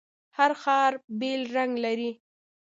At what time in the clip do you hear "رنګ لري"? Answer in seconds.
1.55-2.09